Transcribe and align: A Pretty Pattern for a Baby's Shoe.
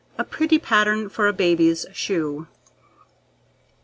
A 0.17 0.23
Pretty 0.23 0.57
Pattern 0.57 1.09
for 1.09 1.27
a 1.27 1.31
Baby's 1.31 1.85
Shoe. 1.93 2.47